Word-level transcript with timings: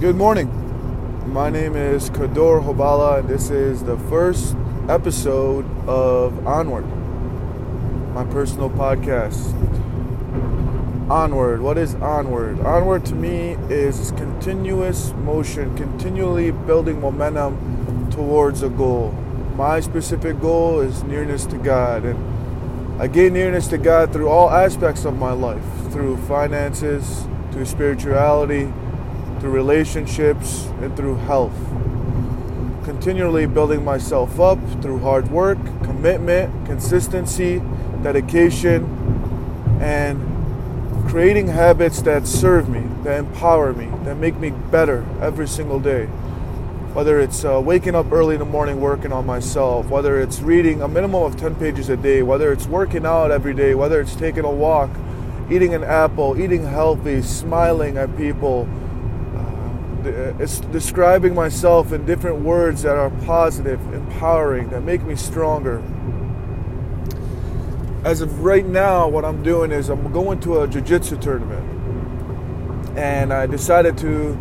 Good 0.00 0.16
morning. 0.16 0.48
My 1.30 1.50
name 1.50 1.76
is 1.76 2.08
Kador 2.08 2.64
Hobala, 2.64 3.18
and 3.18 3.28
this 3.28 3.50
is 3.50 3.84
the 3.84 3.98
first 3.98 4.56
episode 4.88 5.66
of 5.86 6.46
Onward, 6.46 6.86
my 8.14 8.24
personal 8.24 8.70
podcast. 8.70 9.52
Onward. 11.10 11.60
What 11.60 11.76
is 11.76 11.96
onward? 11.96 12.60
Onward 12.60 13.04
to 13.06 13.14
me 13.14 13.58
is 13.68 14.12
continuous 14.12 15.12
motion, 15.12 15.76
continually 15.76 16.50
building 16.50 16.98
momentum 16.98 18.08
towards 18.10 18.62
a 18.62 18.70
goal. 18.70 19.10
My 19.54 19.80
specific 19.80 20.40
goal 20.40 20.80
is 20.80 21.04
nearness 21.04 21.44
to 21.44 21.58
God, 21.58 22.06
and 22.06 23.02
I 23.02 23.06
gain 23.06 23.34
nearness 23.34 23.68
to 23.68 23.76
God 23.76 24.14
through 24.14 24.30
all 24.30 24.48
aspects 24.48 25.04
of 25.04 25.18
my 25.18 25.32
life 25.32 25.62
through 25.92 26.16
finances, 26.26 27.26
through 27.52 27.66
spirituality 27.66 28.72
through 29.40 29.50
relationships, 29.50 30.66
and 30.80 30.94
through 30.96 31.16
health. 31.16 31.56
Continually 32.84 33.46
building 33.46 33.84
myself 33.84 34.38
up 34.38 34.58
through 34.82 34.98
hard 34.98 35.30
work, 35.30 35.58
commitment, 35.82 36.66
consistency, 36.66 37.62
dedication, 38.02 38.84
and 39.80 40.30
creating 41.08 41.48
habits 41.48 42.02
that 42.02 42.26
serve 42.26 42.68
me, 42.68 42.86
that 43.02 43.18
empower 43.18 43.72
me, 43.72 43.86
that 44.04 44.16
make 44.16 44.36
me 44.36 44.50
better 44.50 45.06
every 45.20 45.48
single 45.48 45.80
day. 45.80 46.06
Whether 46.92 47.20
it's 47.20 47.44
uh, 47.44 47.60
waking 47.60 47.94
up 47.94 48.12
early 48.12 48.34
in 48.34 48.40
the 48.40 48.44
morning 48.44 48.80
working 48.80 49.12
on 49.12 49.24
myself, 49.24 49.88
whether 49.88 50.20
it's 50.20 50.40
reading 50.40 50.82
a 50.82 50.88
minimum 50.88 51.22
of 51.22 51.36
10 51.36 51.54
pages 51.54 51.88
a 51.88 51.96
day, 51.96 52.22
whether 52.22 52.52
it's 52.52 52.66
working 52.66 53.06
out 53.06 53.30
every 53.30 53.54
day, 53.54 53.74
whether 53.74 54.00
it's 54.00 54.14
taking 54.16 54.44
a 54.44 54.50
walk, 54.50 54.90
eating 55.50 55.72
an 55.72 55.84
apple, 55.84 56.38
eating 56.40 56.64
healthy, 56.64 57.22
smiling 57.22 57.96
at 57.96 58.16
people, 58.16 58.68
it's 60.06 60.60
describing 60.60 61.34
myself 61.34 61.92
in 61.92 62.06
different 62.06 62.40
words 62.40 62.82
that 62.82 62.96
are 62.96 63.10
positive, 63.24 63.80
empowering, 63.92 64.70
that 64.70 64.82
make 64.82 65.02
me 65.02 65.16
stronger. 65.16 65.82
As 68.04 68.20
of 68.20 68.42
right 68.42 68.64
now, 68.64 69.08
what 69.08 69.24
I'm 69.24 69.42
doing 69.42 69.72
is 69.72 69.88
I'm 69.88 70.10
going 70.12 70.40
to 70.40 70.62
a 70.62 70.68
jiu-jitsu 70.68 71.18
tournament. 71.18 71.66
And 72.96 73.32
I 73.32 73.46
decided 73.46 73.98
to 73.98 74.36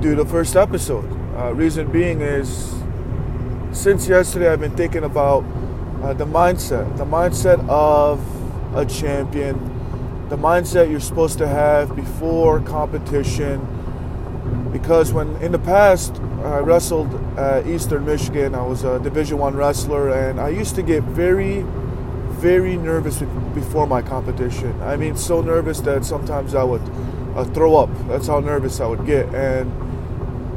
do 0.00 0.14
the 0.14 0.24
first 0.24 0.56
episode. 0.56 1.10
Uh, 1.36 1.52
reason 1.54 1.90
being 1.90 2.22
is 2.22 2.74
since 3.72 4.08
yesterday 4.08 4.50
I've 4.52 4.60
been 4.60 4.76
thinking 4.76 5.04
about 5.04 5.44
uh, 6.02 6.12
the 6.14 6.26
mindset, 6.26 6.96
the 6.96 7.04
mindset 7.04 7.66
of 7.68 8.20
a 8.74 8.84
champion, 8.84 9.56
the 10.28 10.36
mindset 10.36 10.90
you're 10.90 11.00
supposed 11.00 11.38
to 11.38 11.46
have 11.46 11.94
before 11.94 12.60
competition, 12.60 13.60
because 14.72 15.12
when 15.12 15.36
in 15.36 15.52
the 15.52 15.58
past 15.58 16.14
I 16.44 16.58
wrestled 16.58 17.12
at 17.38 17.66
Eastern 17.66 18.06
Michigan, 18.06 18.54
I 18.54 18.62
was 18.62 18.84
a 18.84 18.98
Division 19.00 19.38
One 19.38 19.56
wrestler, 19.56 20.10
and 20.10 20.40
I 20.40 20.48
used 20.48 20.74
to 20.76 20.82
get 20.82 21.02
very, 21.02 21.64
very 22.40 22.76
nervous 22.76 23.20
before 23.54 23.86
my 23.86 24.00
competition. 24.00 24.80
I 24.82 24.96
mean, 24.96 25.16
so 25.16 25.42
nervous 25.42 25.80
that 25.80 26.04
sometimes 26.04 26.54
I 26.54 26.62
would 26.62 26.82
uh, 27.34 27.44
throw 27.44 27.76
up. 27.76 27.90
That's 28.08 28.26
how 28.26 28.40
nervous 28.40 28.80
I 28.80 28.86
would 28.86 29.06
get. 29.06 29.26
And 29.34 29.70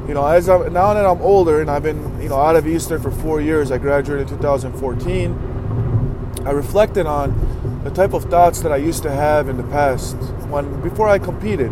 you 0.07 0.13
know, 0.13 0.25
as 0.25 0.49
I'm 0.49 0.71
now 0.73 0.93
that 0.93 1.05
I'm 1.05 1.21
older 1.21 1.61
and 1.61 1.69
I've 1.69 1.83
been 1.83 2.21
you 2.21 2.29
know 2.29 2.37
out 2.37 2.55
of 2.55 2.67
Eastern 2.67 3.01
for 3.01 3.11
four 3.11 3.41
years, 3.41 3.71
I 3.71 3.77
graduated 3.77 4.29
in 4.29 4.37
2014. 4.37 6.41
I 6.45 6.51
reflected 6.51 7.05
on 7.05 7.81
the 7.83 7.91
type 7.91 8.13
of 8.13 8.25
thoughts 8.25 8.61
that 8.61 8.71
I 8.71 8.77
used 8.77 9.03
to 9.03 9.11
have 9.11 9.49
in 9.49 9.57
the 9.57 9.63
past 9.63 10.15
when 10.47 10.81
before 10.81 11.09
I 11.09 11.19
competed, 11.19 11.71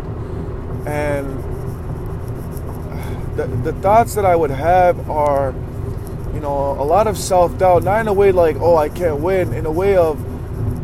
and 0.86 1.51
the, 3.36 3.46
the 3.46 3.72
thoughts 3.74 4.14
that 4.14 4.24
I 4.24 4.36
would 4.36 4.50
have 4.50 5.08
are, 5.10 5.54
you 6.34 6.40
know, 6.40 6.72
a 6.80 6.84
lot 6.84 7.06
of 7.06 7.16
self 7.16 7.56
doubt, 7.58 7.84
not 7.84 8.00
in 8.00 8.08
a 8.08 8.12
way 8.12 8.32
like, 8.32 8.56
oh, 8.56 8.76
I 8.76 8.88
can't 8.88 9.20
win, 9.20 9.52
in 9.52 9.66
a 9.66 9.72
way 9.72 9.96
of, 9.96 10.20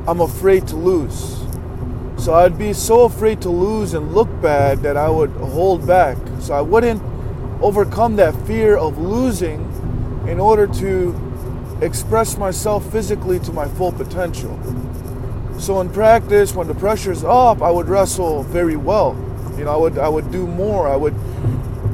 I'm 0.09 0.21
afraid 0.21 0.67
to 0.69 0.77
lose. 0.77 1.37
So 2.17 2.35
I'd 2.35 2.59
be 2.59 2.73
so 2.73 3.05
afraid 3.05 3.41
to 3.43 3.51
lose 3.51 3.95
and 3.95 4.15
look 4.15 4.29
bad 4.43 4.83
that 4.83 4.97
I 4.97 5.09
would 5.09 5.31
hold 5.31 5.87
back. 5.87 6.17
So 6.41 6.55
I 6.55 6.61
wouldn't 6.61 7.03
overcome 7.63 8.17
that 8.17 8.35
fear 8.47 8.77
of 8.77 8.99
losing 8.99 9.61
in 10.27 10.41
order 10.41 10.67
to 10.67 11.79
express 11.81 12.37
myself 12.37 12.91
physically 12.91 13.39
to 13.41 13.53
my 13.53 13.69
full 13.69 13.93
potential. 13.93 14.59
So 15.59 15.81
in 15.81 15.91
practice, 15.91 16.55
when 16.55 16.67
the 16.67 16.75
pressure's 16.75 17.25
up, 17.25 17.63
I 17.63 17.71
would 17.71 17.89
wrestle 17.89 18.43
very 18.43 18.77
well. 18.77 19.17
You 19.57 19.65
know, 19.65 19.73
I 19.73 19.77
would 19.77 19.99
I 19.99 20.09
would 20.09 20.31
do 20.31 20.47
more. 20.47 20.89
I 20.89 20.97
would 20.97 21.15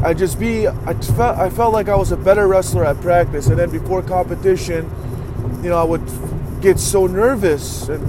I 0.05 0.13
just 0.13 0.39
be 0.39 0.69
I 0.69 0.93
felt 0.93 1.39
I 1.39 1.49
felt 1.49 1.73
like 1.73 1.89
I 1.89 1.97
was 1.97 2.13
a 2.13 2.17
better 2.19 2.47
wrestler 2.47 2.85
at 2.85 3.01
practice, 3.01 3.47
and 3.47 3.59
then 3.59 3.71
before 3.71 4.03
competition, 4.03 4.91
you 5.63 5.71
know, 5.71 5.79
I 5.79 5.85
would 5.85 6.05
get 6.61 6.79
so 6.79 7.07
nervous 7.07 7.89
and 7.89 8.03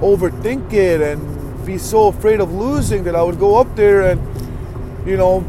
overthink 0.00 0.72
it 0.72 1.02
and 1.02 1.66
be 1.66 1.76
so 1.76 2.08
afraid 2.08 2.40
of 2.40 2.50
losing 2.52 3.04
that 3.04 3.14
I 3.14 3.22
would 3.22 3.38
go 3.38 3.56
up 3.56 3.76
there 3.76 4.02
and 4.10 5.06
you 5.06 5.18
know 5.18 5.40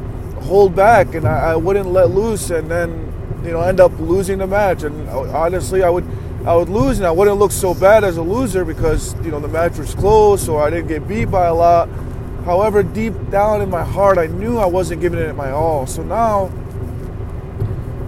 hold 0.42 0.76
back 0.76 1.16
and 1.16 1.26
I, 1.26 1.52
I 1.52 1.56
wouldn't 1.56 1.88
let 1.88 2.10
loose, 2.10 2.50
and 2.50 2.70
then 2.70 3.14
you 3.46 3.52
know 3.52 3.62
end 3.62 3.80
up 3.80 3.98
losing 3.98 4.40
the 4.40 4.48
match. 4.48 4.84
And 4.84 5.08
uh, 5.08 5.32
honestly, 5.32 5.82
I 5.82 5.90
would 5.90 6.06
I 6.46 6.54
would 6.56 6.68
lose, 6.68 6.98
and 6.98 7.08
I 7.08 7.12
wouldn't 7.12 7.38
look 7.38 7.54
so 7.54 7.74
bad 7.74 8.04
as 8.04 8.18
a 8.18 8.22
loser 8.22 8.66
because 8.66 9.16
you 9.24 9.32
know 9.32 9.40
the 9.40 9.48
match 9.48 9.78
was 9.78 9.96
close, 9.96 10.50
or 10.50 10.62
I 10.62 10.70
didn't 10.72 10.90
get 10.90 11.08
beat 11.08 11.32
by 11.32 11.46
a 11.46 11.54
lot 11.54 11.88
However, 12.46 12.84
deep 12.84 13.14
down 13.32 13.64
in 13.64 13.72
my 13.72 13.84
heart, 13.84 14.20
I 14.20 14.28
knew 14.28 14.60
I 14.60 14.68
wasn't 14.68 15.02
giving 15.02 15.20
it 15.20 15.36
my 15.36 15.50
all. 15.50 15.88
So 15.88 16.04
now, 16.04 16.50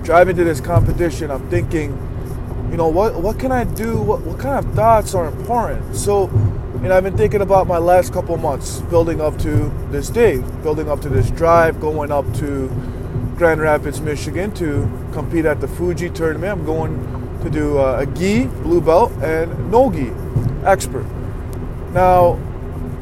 driving 0.03 0.35
to 0.35 0.43
this 0.43 0.61
competition, 0.61 1.31
I'm 1.31 1.49
thinking, 1.49 1.89
you 2.69 2.77
know, 2.77 2.87
what 2.87 3.15
what 3.15 3.39
can 3.39 3.51
I 3.51 3.63
do? 3.63 3.99
What, 3.99 4.21
what 4.21 4.39
kind 4.39 4.63
of 4.63 4.73
thoughts 4.75 5.15
are 5.15 5.25
important? 5.25 5.95
So, 5.95 6.29
you 6.83 6.89
know, 6.89 6.95
I've 6.95 7.03
been 7.03 7.17
thinking 7.17 7.41
about 7.41 7.65
my 7.65 7.79
last 7.79 8.13
couple 8.13 8.37
months, 8.37 8.81
building 8.81 9.21
up 9.21 9.39
to 9.39 9.73
this 9.89 10.07
day, 10.07 10.37
building 10.61 10.87
up 10.87 11.01
to 11.01 11.09
this 11.09 11.31
drive, 11.31 11.81
going 11.81 12.11
up 12.11 12.31
to 12.35 12.67
Grand 13.37 13.59
Rapids, 13.59 14.01
Michigan 14.01 14.53
to 14.55 14.87
compete 15.13 15.45
at 15.45 15.61
the 15.61 15.67
Fuji 15.67 16.11
tournament. 16.11 16.59
I'm 16.59 16.65
going 16.65 17.39
to 17.41 17.49
do 17.49 17.79
uh, 17.79 18.01
a 18.01 18.05
gi, 18.05 18.45
blue 18.45 18.81
belt, 18.81 19.11
and 19.23 19.71
no 19.71 19.91
gi, 19.91 20.11
expert. 20.63 21.07
Now, 21.91 22.39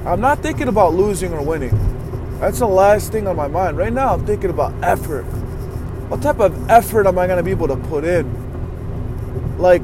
I'm 0.05 0.21
not 0.21 0.43
thinking 0.43 0.67
about 0.67 0.93
losing 0.93 1.33
or 1.33 1.41
winning. 1.41 1.75
That's 2.39 2.59
the 2.59 2.67
last 2.67 3.11
thing 3.11 3.27
on 3.27 3.35
my 3.35 3.47
mind. 3.47 3.75
Right 3.75 3.91
now, 3.91 4.13
I'm 4.13 4.23
thinking 4.23 4.51
about 4.51 4.71
effort. 4.83 5.23
What 5.23 6.21
type 6.21 6.39
of 6.39 6.69
effort 6.69 7.07
am 7.07 7.17
I 7.17 7.25
going 7.25 7.37
to 7.37 7.43
be 7.43 7.49
able 7.49 7.67
to 7.69 7.75
put 7.75 8.03
in? 8.03 9.57
Like, 9.57 9.81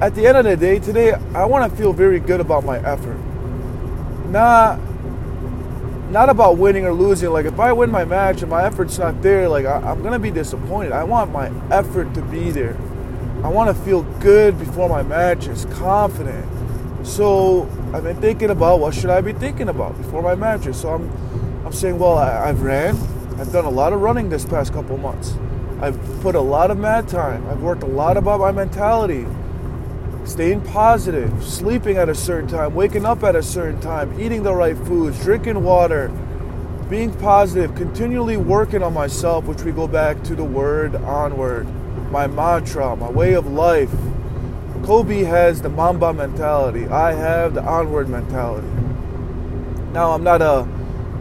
at 0.00 0.14
the 0.14 0.28
end 0.28 0.36
of 0.36 0.44
the 0.44 0.56
day 0.56 0.78
today, 0.78 1.14
I 1.34 1.44
want 1.46 1.68
to 1.68 1.76
feel 1.76 1.92
very 1.92 2.20
good 2.20 2.40
about 2.40 2.64
my 2.64 2.78
effort. 2.78 3.18
Not, 4.26 4.78
not 6.10 6.28
about 6.28 6.56
winning 6.56 6.84
or 6.84 6.92
losing. 6.92 7.30
Like, 7.30 7.46
if 7.46 7.58
I 7.58 7.72
win 7.72 7.90
my 7.90 8.04
match 8.04 8.42
and 8.42 8.50
my 8.50 8.64
effort's 8.64 8.96
not 8.98 9.22
there, 9.22 9.48
like, 9.48 9.66
I, 9.66 9.78
I'm 9.78 10.02
going 10.02 10.12
to 10.12 10.20
be 10.20 10.30
disappointed. 10.30 10.92
I 10.92 11.02
want 11.02 11.32
my 11.32 11.50
effort 11.72 12.14
to 12.14 12.22
be 12.22 12.52
there. 12.52 12.76
I 13.42 13.48
want 13.48 13.76
to 13.76 13.82
feel 13.82 14.02
good 14.20 14.56
before 14.56 14.88
my 14.88 15.02
match 15.02 15.48
is 15.48 15.64
confident. 15.64 16.46
So 17.04 17.68
I've 17.92 18.02
been 18.02 18.16
thinking 18.16 18.48
about 18.48 18.80
what 18.80 18.94
should 18.94 19.10
I 19.10 19.20
be 19.20 19.34
thinking 19.34 19.68
about 19.68 19.96
before 19.98 20.22
my 20.22 20.34
matches. 20.34 20.80
So 20.80 20.94
I'm, 20.94 21.10
I'm 21.66 21.72
saying, 21.72 21.98
well, 21.98 22.16
I, 22.16 22.46
have 22.46 22.62
ran. 22.62 22.96
I've 23.38 23.52
done 23.52 23.66
a 23.66 23.70
lot 23.70 23.92
of 23.92 24.00
running 24.00 24.30
this 24.30 24.46
past 24.46 24.72
couple 24.72 24.96
months. 24.96 25.34
I've 25.82 26.00
put 26.22 26.34
a 26.34 26.40
lot 26.40 26.70
of 26.70 26.78
mat 26.78 27.06
time. 27.06 27.46
I've 27.48 27.60
worked 27.60 27.82
a 27.82 27.86
lot 27.86 28.16
about 28.16 28.40
my 28.40 28.52
mentality, 28.52 29.26
staying 30.24 30.62
positive, 30.62 31.44
sleeping 31.44 31.98
at 31.98 32.08
a 32.08 32.14
certain 32.14 32.48
time, 32.48 32.74
waking 32.74 33.04
up 33.04 33.22
at 33.22 33.36
a 33.36 33.42
certain 33.42 33.80
time, 33.82 34.18
eating 34.18 34.42
the 34.42 34.54
right 34.54 34.76
foods, 34.76 35.22
drinking 35.22 35.62
water, 35.62 36.08
being 36.88 37.12
positive, 37.18 37.74
continually 37.74 38.38
working 38.38 38.82
on 38.82 38.94
myself, 38.94 39.44
which 39.44 39.62
we 39.62 39.72
go 39.72 39.86
back 39.86 40.22
to 40.24 40.34
the 40.34 40.44
word 40.44 40.94
onward, 40.96 41.66
my 42.10 42.26
mantra, 42.26 42.96
my 42.96 43.10
way 43.10 43.34
of 43.34 43.46
life 43.46 43.90
Kobe 44.84 45.24
has 45.24 45.62
the 45.62 45.70
Mamba 45.70 46.12
mentality. 46.12 46.86
I 46.86 47.12
have 47.12 47.54
the 47.54 47.64
onward 47.64 48.10
mentality. 48.10 48.68
Now, 49.92 50.12
I'm 50.12 50.22
not 50.22 50.42
a 50.42 50.68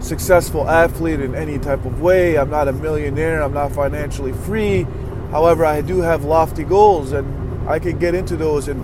successful 0.01 0.69
athlete 0.69 1.21
in 1.21 1.33
any 1.33 1.57
type 1.60 1.86
of 1.86 2.01
way. 2.01 2.38
I'm 2.38 2.50
not 2.50 2.68
a 2.68 2.74
millionaire. 2.74 3.42
I'm 3.42 3.54
not 3.54 3.71
financially 3.71 4.33
free. 4.33 4.86
However, 5.31 5.63
I 5.65 5.80
do 5.80 6.01
have 6.01 6.25
lofty 6.25 6.65
goals, 6.65 7.13
and 7.13 7.69
I 7.69 7.80
can 7.80 7.98
get 8.00 8.13
into 8.15 8.36
those 8.36 8.68
in 8.68 8.81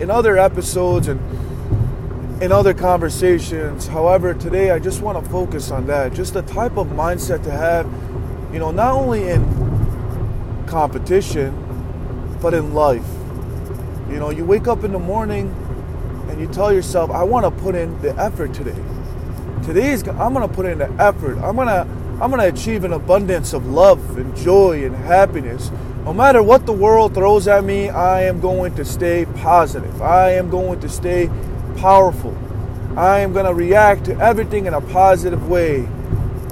in 0.00 0.08
other 0.08 0.38
episodes 0.38 1.08
and 1.08 1.20
in 2.40 2.52
other 2.52 2.74
conversations. 2.74 3.88
However, 3.88 4.34
today 4.34 4.70
I 4.70 4.78
just 4.78 5.02
want 5.02 5.22
to 5.22 5.30
focus 5.30 5.72
on 5.72 5.86
that. 5.88 6.12
Just 6.12 6.34
the 6.34 6.42
type 6.42 6.76
of 6.76 6.88
mindset 6.88 7.42
to 7.42 7.50
have, 7.50 7.86
you 8.52 8.60
know, 8.60 8.70
not 8.70 8.94
only 8.94 9.28
in 9.28 9.44
competition, 10.68 11.58
but 12.40 12.54
in 12.54 12.72
life. 12.72 13.06
You 14.12 14.18
know, 14.18 14.28
you 14.28 14.44
wake 14.44 14.68
up 14.68 14.84
in 14.84 14.92
the 14.92 14.98
morning 14.98 15.48
and 16.28 16.38
you 16.38 16.46
tell 16.46 16.70
yourself, 16.70 17.10
I 17.10 17.22
want 17.22 17.46
to 17.46 17.62
put 17.62 17.74
in 17.74 17.98
the 18.02 18.14
effort 18.20 18.52
today. 18.52 18.76
Today's 19.64 20.06
I'm 20.06 20.34
going 20.34 20.46
to 20.46 20.54
put 20.54 20.66
in 20.66 20.78
the 20.78 20.90
effort. 21.02 21.38
I'm 21.38 21.56
going 21.56 21.68
to 21.68 21.88
I'm 22.20 22.30
going 22.30 22.42
to 22.42 22.48
achieve 22.48 22.84
an 22.84 22.92
abundance 22.92 23.54
of 23.54 23.66
love 23.66 24.18
and 24.18 24.36
joy 24.36 24.84
and 24.84 24.94
happiness. 24.94 25.70
No 26.04 26.12
matter 26.12 26.42
what 26.42 26.66
the 26.66 26.72
world 26.72 27.14
throws 27.14 27.48
at 27.48 27.64
me, 27.64 27.88
I 27.88 28.24
am 28.24 28.38
going 28.38 28.74
to 28.74 28.84
stay 28.84 29.24
positive. 29.36 30.02
I 30.02 30.32
am 30.32 30.50
going 30.50 30.80
to 30.80 30.90
stay 30.90 31.30
powerful. 31.78 32.36
I 32.98 33.20
am 33.20 33.32
going 33.32 33.46
to 33.46 33.54
react 33.54 34.04
to 34.04 34.18
everything 34.18 34.66
in 34.66 34.74
a 34.74 34.82
positive 34.82 35.48
way. 35.48 35.84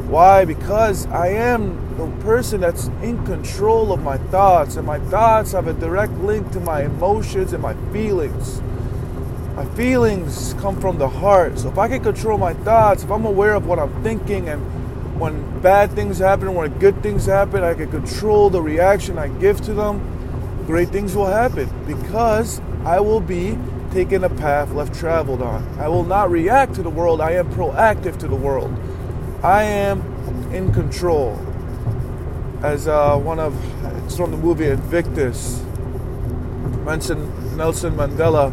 Why? 0.08 0.46
Because 0.46 1.04
I 1.08 1.28
am 1.28 1.89
the 2.00 2.22
person 2.22 2.60
that's 2.60 2.86
in 3.02 3.24
control 3.26 3.92
of 3.92 4.02
my 4.02 4.16
thoughts, 4.16 4.76
and 4.76 4.86
my 4.86 4.98
thoughts 4.98 5.52
have 5.52 5.66
a 5.66 5.74
direct 5.74 6.12
link 6.14 6.50
to 6.52 6.60
my 6.60 6.84
emotions 6.84 7.52
and 7.52 7.62
my 7.62 7.74
feelings. 7.92 8.60
My 9.54 9.64
feelings 9.74 10.54
come 10.60 10.80
from 10.80 10.98
the 10.98 11.08
heart. 11.08 11.58
So 11.58 11.68
if 11.68 11.78
I 11.78 11.88
can 11.88 12.02
control 12.02 12.38
my 12.38 12.54
thoughts, 12.54 13.04
if 13.04 13.10
I'm 13.10 13.26
aware 13.26 13.54
of 13.54 13.66
what 13.66 13.78
I'm 13.78 14.02
thinking, 14.02 14.48
and 14.48 14.60
when 15.20 15.60
bad 15.60 15.92
things 15.92 16.18
happen, 16.18 16.54
when 16.54 16.78
good 16.78 17.02
things 17.02 17.26
happen, 17.26 17.62
I 17.62 17.74
can 17.74 17.90
control 17.90 18.48
the 18.48 18.62
reaction 18.62 19.18
I 19.18 19.28
give 19.28 19.60
to 19.62 19.74
them, 19.74 20.00
great 20.66 20.88
things 20.88 21.14
will 21.14 21.26
happen 21.26 21.68
because 21.86 22.60
I 22.84 23.00
will 23.00 23.20
be 23.20 23.58
taking 23.92 24.24
a 24.24 24.30
path 24.30 24.72
left 24.72 24.94
traveled 24.94 25.42
on. 25.42 25.66
I 25.78 25.88
will 25.88 26.04
not 26.04 26.30
react 26.30 26.74
to 26.76 26.82
the 26.82 26.90
world, 26.90 27.20
I 27.20 27.32
am 27.32 27.52
proactive 27.52 28.18
to 28.20 28.28
the 28.28 28.36
world. 28.36 28.74
I 29.42 29.64
am 29.64 30.00
in 30.52 30.72
control. 30.72 31.38
As 32.62 32.86
uh, 32.88 33.16
one 33.16 33.38
of, 33.38 33.56
it's 34.04 34.16
from 34.16 34.32
the 34.32 34.36
movie 34.36 34.66
Invictus, 34.66 35.62
mentioned 36.84 37.56
Nelson 37.56 37.94
Mandela 37.94 38.52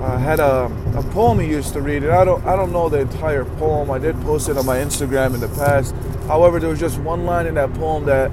uh, 0.00 0.18
had 0.18 0.40
a, 0.40 0.64
a 0.96 1.02
poem 1.12 1.38
he 1.38 1.46
used 1.46 1.72
to 1.74 1.80
read, 1.80 2.02
and 2.02 2.10
I 2.10 2.24
don't 2.24 2.44
I 2.44 2.56
don't 2.56 2.72
know 2.72 2.88
the 2.88 2.98
entire 2.98 3.44
poem. 3.44 3.92
I 3.92 3.98
did 3.98 4.20
post 4.22 4.48
it 4.48 4.56
on 4.56 4.66
my 4.66 4.78
Instagram 4.78 5.34
in 5.34 5.40
the 5.40 5.48
past. 5.48 5.94
However, 6.26 6.58
there 6.58 6.68
was 6.68 6.80
just 6.80 6.98
one 6.98 7.24
line 7.24 7.46
in 7.46 7.54
that 7.54 7.72
poem 7.74 8.06
that 8.06 8.32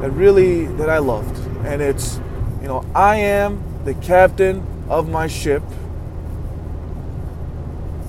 that 0.00 0.10
really 0.10 0.66
that 0.76 0.88
I 0.88 0.98
loved, 0.98 1.36
and 1.66 1.82
it's 1.82 2.20
you 2.62 2.68
know 2.68 2.84
I 2.94 3.16
am 3.16 3.60
the 3.84 3.94
captain 3.94 4.64
of 4.88 5.08
my 5.08 5.26
ship, 5.26 5.64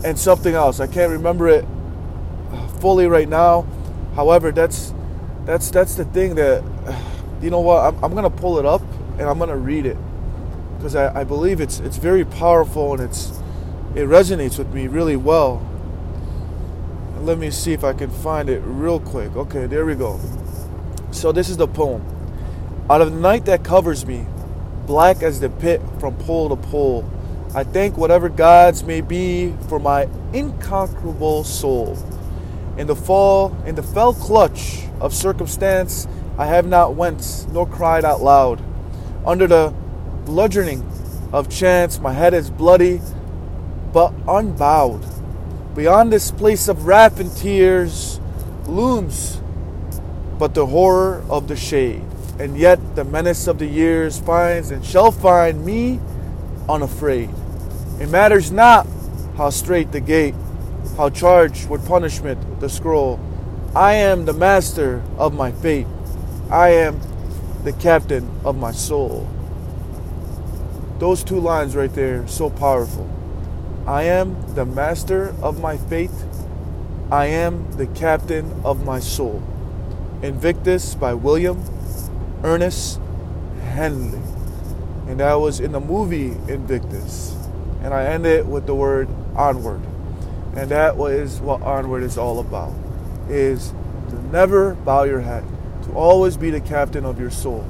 and 0.06 0.20
something 0.20 0.54
else. 0.54 0.80
I 0.80 0.86
can't 0.86 1.12
remember 1.12 1.48
it 1.48 1.66
fully 2.80 3.08
right 3.08 3.28
now. 3.28 3.66
However, 4.16 4.52
that's 4.52 4.94
that's 5.50 5.72
that's 5.72 5.96
the 5.96 6.06
thing 6.06 6.36
that 6.36 6.64
you 7.42 7.50
know 7.50 7.60
what 7.60 7.84
I'm, 7.84 8.04
I'm 8.04 8.14
gonna 8.14 8.30
pull 8.30 8.60
it 8.60 8.66
up 8.68 8.84
and 9.14 9.24
I'm 9.24 9.40
gonna 9.40 9.58
read 9.58 9.88
it 9.88 9.98
because 10.78 10.96
I, 10.96 11.22
I 11.22 11.24
believe 11.24 11.60
it's 11.60 11.80
it's 11.80 11.98
very 11.98 12.24
powerful 12.24 12.94
and 12.94 13.02
it's 13.02 13.32
it 13.96 14.06
resonates 14.08 14.60
with 14.60 14.72
me 14.72 14.86
really 14.86 15.16
well. 15.16 15.66
Let 17.22 17.40
me 17.40 17.50
see 17.50 17.74
if 17.74 17.84
I 17.84 17.94
can 17.94 18.12
find 18.12 18.48
it 18.48 18.62
real 18.64 19.00
quick. 19.00 19.36
Okay, 19.36 19.66
there 19.66 19.88
we 19.88 19.96
go. 19.96 20.20
So 21.10 21.32
this 21.32 21.50
is 21.50 21.58
the 21.58 21.68
poem. 21.68 22.06
Out 22.88 23.02
of 23.02 23.12
the 23.12 23.20
night 23.20 23.46
that 23.46 23.64
covers 23.64 24.06
me, 24.06 24.28
black 24.86 25.24
as 25.24 25.40
the 25.40 25.50
pit 25.50 25.82
from 26.00 26.16
pole 26.18 26.50
to 26.50 26.56
pole, 26.56 27.10
I 27.56 27.64
thank 27.64 27.98
whatever 27.98 28.30
gods 28.30 28.84
may 28.84 29.02
be 29.02 29.56
for 29.68 29.80
my 29.80 30.08
inconquerable 30.32 31.44
soul. 31.44 31.98
In 32.80 32.88
the 32.88 32.96
fall, 32.96 33.56
in 33.66 33.76
the 33.76 33.84
fell 33.84 34.14
clutch 34.14 34.86
of 35.02 35.14
circumstance, 35.14 36.08
I 36.38 36.46
have 36.46 36.66
not 36.66 36.96
went 36.96 37.46
nor 37.52 37.68
cried 37.68 38.06
out 38.06 38.22
loud. 38.22 38.64
Under 39.26 39.46
the 39.46 39.74
bludgeoning 40.24 40.90
of 41.34 41.50
chance. 41.50 42.00
My 42.00 42.14
head 42.14 42.34
is 42.34 42.50
bloody, 42.50 43.02
but 43.92 44.14
unbowed. 44.28 45.06
Beyond 45.76 46.12
this 46.12 46.32
place 46.32 46.68
of 46.68 46.86
wrath 46.86 47.20
and 47.20 47.36
tears 47.36 48.20
looms 48.66 49.42
but 50.38 50.54
the 50.54 50.66
horror 50.66 51.22
of 51.30 51.48
the 51.50 51.56
shade. 51.56 52.06
And 52.40 52.58
yet 52.58 52.96
the 52.96 53.04
menace 53.04 53.48
of 53.48 53.60
the 53.60 53.66
years 53.66 54.20
finds 54.20 54.72
and 54.72 54.86
shall 54.86 55.12
find 55.12 55.66
me 55.66 56.00
unafraid. 56.70 57.30
It 58.00 58.10
matters 58.10 58.52
not 58.52 58.88
how 59.36 59.50
straight 59.50 59.92
the 59.92 60.00
gate, 60.00 60.36
how 61.00 61.10
charged 61.10 61.70
with 61.70 61.88
punishment 61.88 62.60
the 62.60 62.68
scroll. 62.68 63.18
I 63.74 63.94
am 63.94 64.26
the 64.26 64.34
master 64.34 65.02
of 65.18 65.34
my 65.34 65.50
fate. 65.50 65.88
I 66.52 66.72
am 66.72 67.00
the 67.64 67.72
captain 67.72 68.30
of 68.44 68.58
my 68.58 68.74
soul. 68.74 69.26
Those 70.98 71.24
two 71.24 71.40
lines 71.40 71.74
right 71.74 71.94
there, 71.94 72.28
so 72.28 72.50
powerful. 72.50 73.10
I 73.88 74.04
am 74.04 74.54
the 74.56 74.66
master 74.66 75.34
of 75.42 75.62
my 75.62 75.78
fate. 75.78 76.12
I 77.10 77.28
am 77.28 77.72
the 77.78 77.88
captain 77.88 78.52
of 78.66 78.84
my 78.84 79.00
soul. 79.00 79.42
Invictus 80.22 80.96
by 80.96 81.14
William 81.14 81.64
Ernest 82.44 83.00
Henley. 83.62 84.20
And 85.08 85.22
that 85.22 85.36
was 85.36 85.62
in 85.62 85.72
the 85.72 85.80
movie 85.80 86.32
Invictus. 86.52 87.38
And 87.84 87.94
I 87.94 88.04
end 88.04 88.26
it 88.26 88.46
with 88.46 88.66
the 88.66 88.76
word 88.76 89.08
onward. 89.34 89.82
And 90.56 90.70
that 90.72 90.98
was 90.98 91.40
what 91.40 91.62
onward 91.62 92.04
is 92.04 92.18
all 92.18 92.40
about. 92.40 92.74
Is 93.30 93.74
to 94.10 94.16
never 94.32 94.74
bow 94.74 95.04
your 95.04 95.22
head, 95.22 95.44
to 95.84 95.92
always 95.94 96.38
be 96.38 96.50
the 96.50 96.62
captain 96.62 97.06
of 97.06 97.20
your 97.20 97.30
soul. 97.30 97.66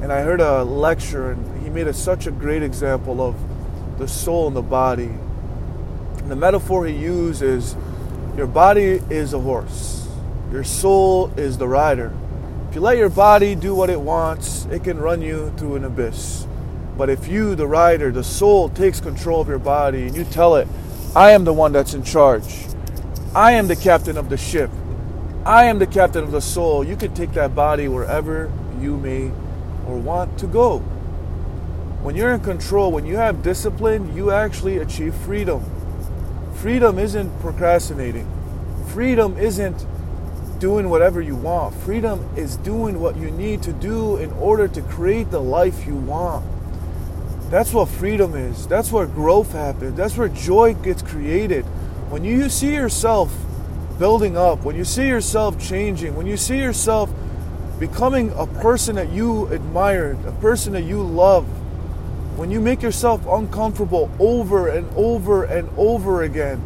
And 0.00 0.12
I 0.12 0.22
heard 0.22 0.40
a 0.40 0.64
lecture 0.64 1.32
and 1.32 1.62
he 1.62 1.68
made 1.68 1.86
a, 1.86 1.92
such 1.92 2.26
a 2.26 2.30
great 2.30 2.62
example 2.62 3.20
of 3.20 3.36
the 3.98 4.08
soul 4.08 4.46
and 4.46 4.56
the 4.56 4.62
body. 4.62 5.10
And 6.18 6.30
the 6.30 6.36
metaphor 6.36 6.86
he 6.86 6.94
used 6.94 7.42
is 7.42 7.76
your 8.36 8.46
body 8.46 9.02
is 9.10 9.34
a 9.34 9.38
horse, 9.38 10.08
your 10.50 10.64
soul 10.64 11.30
is 11.36 11.58
the 11.58 11.68
rider. 11.68 12.12
If 12.70 12.76
you 12.76 12.80
let 12.80 12.96
your 12.96 13.10
body 13.10 13.54
do 13.54 13.74
what 13.74 13.90
it 13.90 14.00
wants, 14.00 14.64
it 14.66 14.84
can 14.84 14.98
run 14.98 15.20
you 15.20 15.52
through 15.56 15.76
an 15.76 15.84
abyss. 15.84 16.46
But 16.96 17.10
if 17.10 17.28
you, 17.28 17.54
the 17.54 17.66
rider, 17.66 18.10
the 18.12 18.24
soul, 18.24 18.68
takes 18.68 19.00
control 19.00 19.40
of 19.40 19.48
your 19.48 19.58
body 19.58 20.06
and 20.06 20.16
you 20.16 20.24
tell 20.24 20.56
it, 20.56 20.68
I 21.14 21.32
am 21.32 21.42
the 21.42 21.52
one 21.52 21.72
that's 21.72 21.92
in 21.94 22.04
charge, 22.04 22.66
I 23.34 23.52
am 23.52 23.66
the 23.66 23.74
captain 23.74 24.16
of 24.16 24.28
the 24.28 24.36
ship, 24.36 24.70
I 25.44 25.64
am 25.64 25.80
the 25.80 25.86
captain 25.88 26.22
of 26.22 26.30
the 26.30 26.40
soul, 26.40 26.84
you 26.84 26.94
can 26.94 27.12
take 27.14 27.32
that 27.32 27.52
body 27.52 27.88
wherever 27.88 28.48
you 28.80 28.96
may 28.96 29.32
or 29.88 29.98
want 29.98 30.38
to 30.38 30.46
go. 30.46 30.78
When 32.02 32.14
you're 32.14 32.32
in 32.32 32.40
control, 32.40 32.92
when 32.92 33.06
you 33.06 33.16
have 33.16 33.42
discipline, 33.42 34.14
you 34.16 34.30
actually 34.30 34.78
achieve 34.78 35.12
freedom. 35.14 35.64
Freedom 36.54 36.96
isn't 36.96 37.40
procrastinating. 37.40 38.28
Freedom 38.88 39.36
isn't 39.36 39.84
doing 40.60 40.90
whatever 40.90 41.20
you 41.20 41.34
want. 41.34 41.74
Freedom 41.74 42.24
is 42.36 42.56
doing 42.58 43.00
what 43.00 43.16
you 43.16 43.32
need 43.32 43.62
to 43.64 43.72
do 43.72 44.16
in 44.16 44.30
order 44.34 44.68
to 44.68 44.80
create 44.82 45.32
the 45.32 45.40
life 45.40 45.86
you 45.86 45.96
want. 45.96 46.44
That's 47.50 47.72
what 47.72 47.88
freedom 47.88 48.36
is. 48.36 48.68
That's 48.68 48.92
where 48.92 49.06
growth 49.06 49.52
happens. 49.52 49.96
That's 49.96 50.16
where 50.16 50.28
joy 50.28 50.74
gets 50.74 51.02
created. 51.02 51.64
When 52.08 52.24
you 52.24 52.48
see 52.48 52.72
yourself 52.72 53.36
building 53.98 54.36
up, 54.36 54.64
when 54.64 54.76
you 54.76 54.84
see 54.84 55.08
yourself 55.08 55.58
changing, 55.58 56.14
when 56.14 56.26
you 56.26 56.36
see 56.36 56.58
yourself 56.58 57.10
becoming 57.80 58.32
a 58.36 58.46
person 58.46 58.94
that 58.96 59.10
you 59.10 59.52
admire, 59.52 60.16
a 60.26 60.32
person 60.32 60.74
that 60.74 60.84
you 60.84 61.02
love, 61.02 61.44
when 62.38 62.52
you 62.52 62.60
make 62.60 62.82
yourself 62.82 63.26
uncomfortable 63.26 64.08
over 64.20 64.68
and 64.68 64.88
over 64.94 65.42
and 65.42 65.68
over 65.76 66.22
again, 66.22 66.62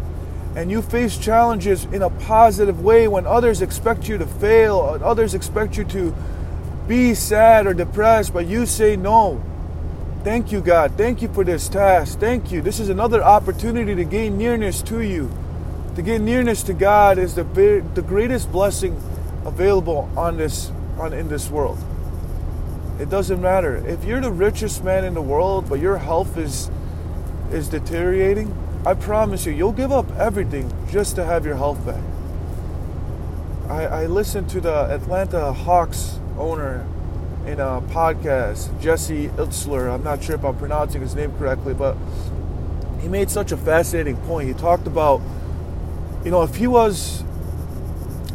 and 0.55 0.71
you 0.71 0.83
face 0.83 1.17
challenges 1.17 1.85
in 1.87 2.03
a 2.03 2.11
positive 2.11 2.85
way 2.85 3.09
when 3.09 3.27
others 3.27 3.63
expect 3.63 4.07
you 4.07 4.19
to 4.19 4.27
fail, 4.27 5.01
others 5.03 5.33
expect 5.33 5.79
you 5.79 5.85
to 5.85 6.15
be 6.87 7.15
sad 7.15 7.67
or 7.67 7.73
depressed, 7.73 8.35
but 8.35 8.47
you 8.47 8.67
say 8.67 8.97
no. 8.97 9.43
Thank 10.25 10.53
you, 10.53 10.63
God. 10.63 10.93
Thank 10.97 11.21
you 11.21 11.29
for 11.29 11.45
this 11.45 11.69
task. 11.69 12.19
Thank 12.19 12.51
you. 12.51 12.63
This 12.63 12.81
is 12.81 12.89
another 12.89 13.23
opportunity 13.23 13.95
to 13.95 14.05
gain 14.05 14.39
nearness 14.39 14.81
to 14.85 15.03
you. 15.03 15.31
To 15.97 16.03
gain 16.03 16.25
nearness 16.25 16.63
to 16.63 16.73
God 16.73 17.19
is 17.19 17.35
the, 17.35 17.45
the 17.95 18.01
greatest 18.01 18.51
blessing 18.51 18.97
available 19.45 20.09
on 20.17 20.39
this 20.39 20.73
on 20.99 21.13
in 21.13 21.29
this 21.29 21.51
world. 21.51 21.79
It 22.99 23.11
doesn't 23.11 23.43
matter. 23.43 23.87
If 23.87 24.05
you're 24.05 24.23
the 24.23 24.31
richest 24.31 24.83
man 24.83 25.05
in 25.05 25.13
the 25.13 25.21
world, 25.21 25.69
but 25.69 25.79
your 25.79 25.99
health 25.99 26.39
is 26.39 26.71
is 27.53 27.69
deteriorating, 27.69 28.57
I 28.87 28.95
promise 28.95 29.45
you, 29.45 29.53
you'll 29.53 29.73
give 29.73 29.93
up 29.93 30.11
everything 30.17 30.73
just 30.91 31.17
to 31.17 31.25
have 31.25 31.45
your 31.45 31.57
health 31.57 31.85
back. 31.85 32.03
I, 33.69 34.05
I 34.05 34.07
listened 34.07 34.49
to 34.51 34.61
the 34.63 34.87
Atlanta 34.91 35.53
Hawks 35.53 36.19
owner 36.39 36.87
in 37.47 37.61
a 37.61 37.83
podcast, 37.91 38.81
Jesse 38.81 39.29
Itzler. 39.29 39.93
I'm 39.93 40.03
not 40.03 40.23
sure 40.23 40.35
if 40.35 40.45
I'm 40.45 40.57
pronouncing 40.57 41.01
his 41.03 41.15
name 41.15 41.37
correctly, 41.39 41.75
but 41.75 41.97
he 43.01 43.09
made 43.09 43.31
such 43.31 43.53
a 43.53 43.57
fascinating 43.57 44.17
point. 44.19 44.49
He 44.49 44.55
talked 44.55 44.87
about, 44.87 45.21
you 46.25 46.31
know, 46.31 46.43
if 46.43 46.55
he 46.55 46.67
was, 46.67 47.23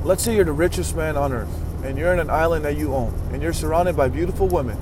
let's 0.04 0.24
say 0.24 0.36
you're 0.36 0.46
the 0.46 0.52
richest 0.52 0.96
man 0.96 1.18
on 1.18 1.34
earth, 1.34 1.50
and 1.84 1.98
you're 1.98 2.14
in 2.14 2.20
an 2.20 2.30
island 2.30 2.66
that 2.66 2.78
you 2.78 2.94
own 2.94 3.14
and 3.32 3.42
you're 3.42 3.54
surrounded 3.54 3.96
by 3.96 4.10
beautiful 4.10 4.48
women 4.50 4.78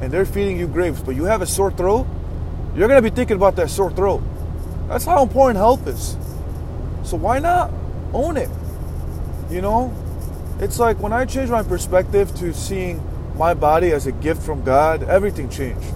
and 0.00 0.10
they're 0.10 0.26
feeding 0.26 0.58
you 0.58 0.66
grapes, 0.66 1.00
but 1.00 1.14
you 1.14 1.24
have 1.24 1.42
a 1.42 1.46
sore 1.46 1.70
throat, 1.70 2.06
you're 2.74 2.88
going 2.88 3.02
to 3.02 3.08
be 3.08 3.14
thinking 3.14 3.36
about 3.36 3.54
that 3.56 3.70
sore 3.70 3.90
throat. 3.92 4.20
That's 4.88 5.04
how 5.04 5.22
important 5.22 5.58
health 5.58 5.86
is. 5.86 6.16
So 7.04 7.16
why 7.16 7.38
not 7.38 7.70
own 8.12 8.36
it? 8.36 8.50
You 9.48 9.60
know, 9.60 9.94
It's 10.60 10.78
like 10.78 10.98
when 10.98 11.10
I 11.10 11.24
changed 11.24 11.50
my 11.50 11.62
perspective 11.62 12.34
to 12.36 12.52
seeing 12.52 13.00
my 13.40 13.54
body 13.54 13.90
as 13.90 14.06
a 14.06 14.12
gift 14.12 14.42
from 14.42 14.62
God, 14.62 15.02
everything 15.04 15.48
changed. 15.48 15.94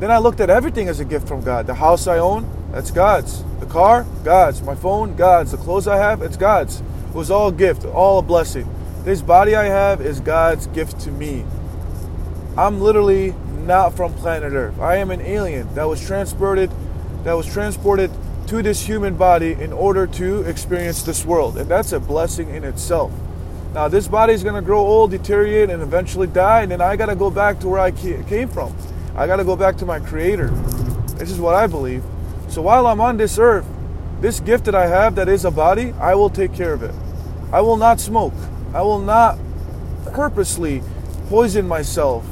Then 0.00 0.10
I 0.10 0.16
looked 0.16 0.40
at 0.40 0.48
everything 0.48 0.88
as 0.88 1.00
a 1.00 1.04
gift 1.04 1.28
from 1.28 1.42
God. 1.42 1.66
The 1.66 1.74
house 1.74 2.06
I 2.06 2.16
own, 2.16 2.50
that's 2.72 2.90
God's. 2.90 3.44
The 3.60 3.66
car, 3.66 4.06
God's. 4.24 4.62
My 4.62 4.74
phone, 4.74 5.16
God's. 5.16 5.50
The 5.50 5.58
clothes 5.58 5.86
I 5.86 5.98
have, 5.98 6.22
it's 6.22 6.38
God's. 6.38 6.80
It 6.80 7.14
was 7.14 7.30
all 7.30 7.48
a 7.48 7.52
gift, 7.52 7.84
all 7.84 8.20
a 8.20 8.22
blessing. 8.22 8.66
This 9.04 9.20
body 9.20 9.54
I 9.54 9.64
have 9.64 10.00
is 10.00 10.18
God's 10.20 10.66
gift 10.68 10.98
to 11.00 11.10
me. 11.10 11.44
I'm 12.56 12.80
literally 12.80 13.34
not 13.66 13.94
from 13.94 14.14
planet 14.14 14.54
Earth. 14.54 14.80
I 14.80 14.96
am 14.96 15.10
an 15.10 15.20
alien 15.20 15.74
that 15.74 15.84
was 15.84 16.00
transported 16.00 16.70
that 17.24 17.34
was 17.34 17.52
transported 17.52 18.10
to 18.46 18.62
this 18.62 18.80
human 18.80 19.16
body 19.16 19.52
in 19.52 19.74
order 19.74 20.06
to 20.06 20.40
experience 20.44 21.02
this 21.02 21.22
world. 21.22 21.58
And 21.58 21.70
that's 21.70 21.92
a 21.92 22.00
blessing 22.00 22.48
in 22.48 22.64
itself. 22.64 23.12
Now, 23.76 23.88
this 23.88 24.08
body 24.08 24.32
is 24.32 24.42
going 24.42 24.54
to 24.54 24.62
grow 24.62 24.78
old, 24.78 25.10
deteriorate, 25.10 25.68
and 25.68 25.82
eventually 25.82 26.26
die, 26.26 26.62
and 26.62 26.72
then 26.72 26.80
I 26.80 26.96
got 26.96 27.06
to 27.06 27.14
go 27.14 27.30
back 27.30 27.60
to 27.60 27.68
where 27.68 27.78
I 27.78 27.90
came 27.90 28.48
from. 28.48 28.74
I 29.14 29.26
got 29.26 29.36
to 29.36 29.44
go 29.44 29.54
back 29.54 29.76
to 29.76 29.84
my 29.84 30.00
Creator. 30.00 30.48
This 31.18 31.30
is 31.30 31.38
what 31.38 31.54
I 31.54 31.66
believe. 31.66 32.02
So 32.48 32.62
while 32.62 32.86
I'm 32.86 33.02
on 33.02 33.18
this 33.18 33.38
earth, 33.38 33.66
this 34.22 34.40
gift 34.40 34.64
that 34.64 34.74
I 34.74 34.86
have 34.86 35.14
that 35.16 35.28
is 35.28 35.44
a 35.44 35.50
body, 35.50 35.92
I 36.00 36.14
will 36.14 36.30
take 36.30 36.54
care 36.54 36.72
of 36.72 36.82
it. 36.82 36.94
I 37.52 37.60
will 37.60 37.76
not 37.76 38.00
smoke. 38.00 38.32
I 38.72 38.80
will 38.80 38.98
not 38.98 39.38
purposely 40.06 40.82
poison 41.28 41.68
myself. 41.68 42.26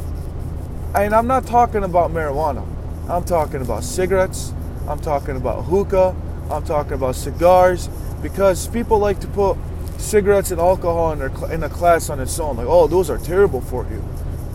And 0.94 1.14
I'm 1.14 1.26
not 1.26 1.46
talking 1.46 1.84
about 1.84 2.10
marijuana. 2.10 2.66
I'm 3.06 3.22
talking 3.22 3.60
about 3.60 3.84
cigarettes. 3.84 4.54
I'm 4.88 4.98
talking 4.98 5.36
about 5.36 5.66
hookah. 5.66 6.16
I'm 6.50 6.64
talking 6.64 6.94
about 6.94 7.16
cigars. 7.16 7.90
Because 8.22 8.66
people 8.68 8.98
like 8.98 9.20
to 9.20 9.26
put 9.26 9.58
cigarettes 10.04 10.50
and 10.50 10.61
alcohol 10.61 11.12
in, 11.12 11.18
their, 11.18 11.52
in 11.52 11.62
a 11.62 11.68
class 11.68 12.11
on 12.11 12.20
its 12.20 12.38
own. 12.38 12.56
Like, 12.56 12.66
oh, 12.68 12.87
those 12.87 13.11
are 13.11 13.18
terrible 13.18 13.61
for 13.61 13.84
you. 13.90 14.04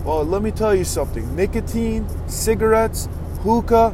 Well, 0.03 0.23
let 0.23 0.41
me 0.41 0.51
tell 0.51 0.73
you 0.73 0.85
something 0.85 1.35
nicotine, 1.35 2.07
cigarettes, 2.29 3.09
hookah, 3.41 3.93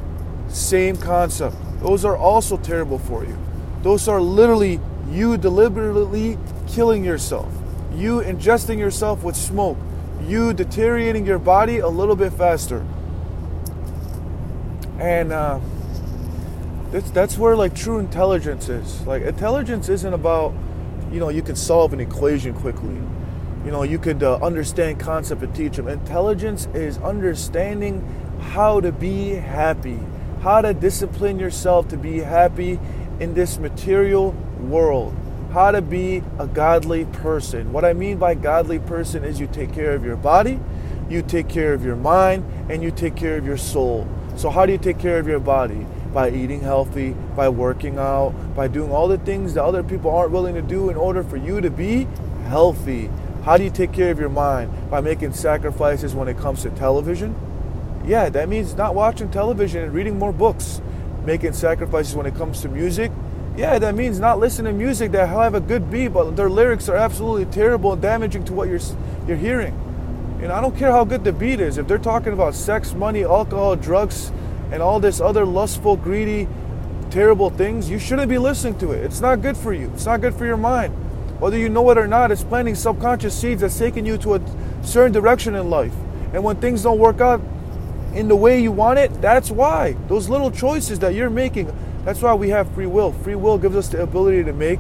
same 0.49 0.97
concept. 0.97 1.55
Those 1.81 2.05
are 2.05 2.17
also 2.17 2.57
terrible 2.57 2.99
for 2.99 3.23
you. 3.23 3.37
Those 3.81 4.07
are 4.07 4.21
literally 4.21 4.79
you 5.09 5.37
deliberately 5.37 6.37
killing 6.67 7.03
yourself, 7.03 7.51
you 7.93 8.21
ingesting 8.21 8.79
yourself 8.79 9.23
with 9.23 9.35
smoke, 9.35 9.77
you 10.27 10.53
deteriorating 10.53 11.25
your 11.25 11.39
body 11.39 11.79
a 11.79 11.87
little 11.87 12.15
bit 12.15 12.33
faster. 12.33 12.85
And 14.99 15.31
uh, 15.31 15.59
that's, 16.91 17.11
that's 17.11 17.37
where 17.37 17.55
like 17.55 17.75
true 17.75 17.99
intelligence 17.99 18.69
is. 18.69 19.05
Like 19.05 19.23
intelligence 19.23 19.89
isn't 19.89 20.13
about, 20.13 20.53
you 21.15 21.21
know, 21.21 21.29
you 21.29 21.41
can 21.41 21.55
solve 21.55 21.93
an 21.93 22.01
equation 22.01 22.53
quickly. 22.53 22.93
You 23.63 23.71
know, 23.71 23.83
you 23.83 23.97
could 23.97 24.21
uh, 24.21 24.35
understand 24.41 24.99
concept 24.99 25.41
and 25.43 25.55
teach 25.55 25.77
them. 25.77 25.87
Intelligence 25.87 26.67
is 26.73 26.97
understanding 26.97 28.01
how 28.51 28.81
to 28.81 28.91
be 28.91 29.29
happy, 29.29 29.97
how 30.41 30.59
to 30.59 30.73
discipline 30.73 31.39
yourself 31.39 31.87
to 31.87 31.97
be 31.97 32.19
happy 32.19 32.81
in 33.21 33.33
this 33.33 33.57
material 33.59 34.31
world, 34.59 35.15
how 35.53 35.71
to 35.71 35.81
be 35.81 36.21
a 36.37 36.47
godly 36.47 37.05
person. 37.05 37.71
What 37.71 37.85
I 37.85 37.93
mean 37.93 38.17
by 38.17 38.35
godly 38.35 38.79
person 38.79 39.23
is 39.23 39.39
you 39.39 39.47
take 39.47 39.73
care 39.73 39.93
of 39.93 40.03
your 40.03 40.17
body, 40.17 40.59
you 41.09 41.21
take 41.21 41.47
care 41.47 41.73
of 41.73 41.85
your 41.85 41.95
mind, 41.95 42.43
and 42.69 42.83
you 42.83 42.91
take 42.91 43.15
care 43.15 43.37
of 43.37 43.45
your 43.45 43.57
soul. 43.57 44.05
So, 44.35 44.49
how 44.49 44.65
do 44.65 44.71
you 44.71 44.77
take 44.77 44.99
care 44.99 45.17
of 45.17 45.27
your 45.27 45.39
body? 45.39 45.85
By 46.13 46.29
eating 46.29 46.61
healthy, 46.61 47.11
by 47.35 47.49
working 47.49 47.97
out, 47.97 48.33
by 48.55 48.67
doing 48.67 48.91
all 48.91 49.07
the 49.07 49.17
things 49.17 49.53
that 49.53 49.63
other 49.63 49.83
people 49.83 50.11
aren't 50.11 50.31
willing 50.31 50.55
to 50.55 50.61
do 50.61 50.89
in 50.89 50.95
order 50.95 51.23
for 51.23 51.37
you 51.37 51.61
to 51.61 51.69
be 51.69 52.07
healthy. 52.47 53.09
How 53.43 53.57
do 53.57 53.63
you 53.63 53.69
take 53.69 53.91
care 53.91 54.11
of 54.11 54.19
your 54.19 54.29
mind? 54.29 54.89
By 54.89 55.01
making 55.01 55.33
sacrifices 55.33 56.15
when 56.15 56.27
it 56.27 56.37
comes 56.37 56.63
to 56.63 56.69
television, 56.71 57.35
yeah, 58.05 58.29
that 58.29 58.49
means 58.49 58.75
not 58.75 58.93
watching 58.93 59.29
television 59.31 59.83
and 59.83 59.93
reading 59.93 60.19
more 60.19 60.31
books. 60.31 60.81
Making 61.25 61.53
sacrifices 61.53 62.15
when 62.15 62.25
it 62.25 62.35
comes 62.35 62.61
to 62.61 62.69
music. 62.69 63.11
Yeah, 63.57 63.79
that 63.79 63.95
means 63.95 64.19
not 64.19 64.37
listening 64.39 64.73
to 64.73 64.77
music 64.77 65.11
that 65.13 65.27
have 65.29 65.55
a 65.55 65.61
good 65.61 65.89
beat, 65.89 66.09
but 66.09 66.35
their 66.35 66.49
lyrics 66.49 66.87
are 66.87 66.95
absolutely 66.95 67.45
terrible 67.45 67.93
and 67.93 68.01
damaging 68.01 68.45
to 68.45 68.53
what 68.53 68.67
you're 68.67 68.81
you're 69.27 69.37
hearing. 69.37 69.73
You 70.45 70.49
know, 70.49 70.57
I 70.57 70.61
don't 70.61 70.77
care 70.77 70.91
how 70.91 71.03
good 71.03 71.23
the 71.23 71.33
beat 71.33 71.59
is. 71.59 71.79
If 71.79 71.87
they're 71.87 71.97
talking 71.97 72.31
about 72.31 72.53
sex, 72.53 72.93
money, 72.93 73.23
alcohol, 73.23 73.75
drugs, 73.75 74.31
and 74.71 74.79
all 74.79 74.99
this 74.99 75.19
other 75.19 75.43
lustful, 75.43 75.97
greedy, 75.97 76.47
terrible 77.09 77.49
things, 77.49 77.89
you 77.89 77.97
shouldn't 77.97 78.29
be 78.29 78.37
listening 78.37 78.77
to 78.77 78.91
it. 78.91 79.03
It's 79.03 79.21
not 79.21 79.41
good 79.41 79.57
for 79.57 79.73
you. 79.73 79.89
It's 79.95 80.05
not 80.05 80.21
good 80.21 80.35
for 80.35 80.45
your 80.45 80.55
mind. 80.55 80.93
Whether 81.41 81.57
you 81.57 81.67
know 81.67 81.89
it 81.89 81.97
or 81.97 82.05
not, 82.05 82.29
it's 82.29 82.43
planting 82.43 82.75
subconscious 82.75 83.33
seeds 83.33 83.61
that's 83.61 83.75
taking 83.75 84.05
you 84.05 84.19
to 84.19 84.35
a 84.35 84.41
certain 84.83 85.11
direction 85.11 85.55
in 85.55 85.71
life. 85.71 85.95
And 86.31 86.43
when 86.43 86.57
things 86.57 86.83
don't 86.83 86.99
work 86.99 87.21
out, 87.21 87.41
in 88.13 88.27
the 88.27 88.35
way 88.35 88.61
you 88.61 88.71
want 88.71 88.99
it, 88.99 89.19
that's 89.23 89.49
why. 89.49 89.93
Those 90.07 90.29
little 90.29 90.51
choices 90.51 90.99
that 90.99 91.15
you're 91.15 91.31
making, 91.31 91.75
that's 92.03 92.21
why 92.21 92.35
we 92.35 92.49
have 92.49 92.71
free 92.75 92.85
will. 92.85 93.13
Free 93.13 93.33
will 93.33 93.57
gives 93.57 93.75
us 93.75 93.87
the 93.87 94.03
ability 94.03 94.43
to 94.43 94.53
make 94.53 94.79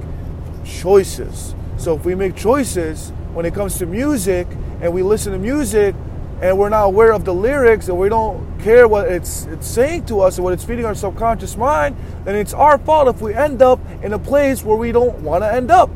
choices. 0.63 1.55
So 1.77 1.95
if 1.95 2.05
we 2.05 2.13
make 2.13 2.35
choices 2.35 3.09
when 3.33 3.47
it 3.47 3.55
comes 3.55 3.79
to 3.79 3.87
music 3.87 4.47
and 4.81 4.93
we 4.93 5.03
listen 5.03 5.33
to 5.33 5.39
music 5.39 5.95
and 6.41 6.57
we're 6.57 6.69
not 6.69 6.83
aware 6.83 7.13
of 7.13 7.25
the 7.25 7.33
lyrics 7.33 7.87
and 7.87 7.97
we 7.97 8.09
don't 8.09 8.59
care 8.59 8.87
what 8.87 9.07
it's 9.07 9.45
it's 9.45 9.67
saying 9.67 10.05
to 10.05 10.21
us 10.21 10.37
and 10.37 10.43
what 10.43 10.53
it's 10.53 10.63
feeding 10.63 10.85
our 10.85 10.95
subconscious 10.95 11.55
mind, 11.55 11.95
then 12.23 12.35
it's 12.35 12.53
our 12.53 12.77
fault 12.77 13.07
if 13.07 13.21
we 13.21 13.33
end 13.33 13.61
up 13.61 13.79
in 14.03 14.13
a 14.13 14.19
place 14.19 14.63
where 14.63 14.77
we 14.77 14.91
don't 14.91 15.19
want 15.19 15.43
to 15.43 15.51
end 15.51 15.71
up. 15.71 15.89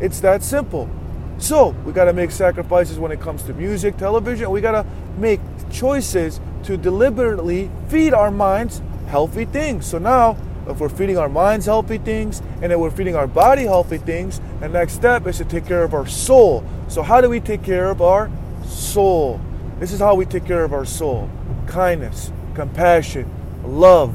It's 0.00 0.20
that 0.20 0.42
simple. 0.42 0.88
So 1.38 1.70
we 1.84 1.92
got 1.92 2.04
to 2.04 2.12
make 2.12 2.30
sacrifices 2.30 2.98
when 2.98 3.10
it 3.10 3.20
comes 3.20 3.42
to 3.44 3.54
music, 3.54 3.96
television. 3.96 4.50
We 4.50 4.60
got 4.60 4.72
to 4.72 4.86
make 5.18 5.40
choices 5.72 6.40
to 6.64 6.76
deliberately 6.76 7.70
feed 7.88 8.14
our 8.14 8.30
minds 8.30 8.80
healthy 9.08 9.44
things. 9.44 9.86
So 9.86 9.98
now, 9.98 10.36
if 10.68 10.78
we're 10.78 10.88
feeding 10.88 11.18
our 11.18 11.28
minds 11.28 11.66
healthy 11.66 11.98
things 11.98 12.40
and 12.60 12.70
then 12.70 12.78
we're 12.78 12.90
feeding 12.90 13.16
our 13.16 13.26
body 13.26 13.64
healthy 13.64 13.98
things, 13.98 14.40
the 14.60 14.68
next 14.68 14.92
step 14.92 15.26
is 15.26 15.38
to 15.38 15.44
take 15.44 15.66
care 15.66 15.82
of 15.82 15.94
our 15.94 16.06
soul. 16.06 16.64
So, 16.92 17.02
how 17.02 17.22
do 17.22 17.30
we 17.30 17.40
take 17.40 17.62
care 17.62 17.88
of 17.88 18.02
our 18.02 18.30
soul? 18.66 19.40
This 19.80 19.92
is 19.92 20.00
how 20.00 20.14
we 20.14 20.26
take 20.26 20.44
care 20.44 20.62
of 20.62 20.74
our 20.74 20.84
soul 20.84 21.30
kindness, 21.66 22.30
compassion, 22.54 23.30
love, 23.64 24.14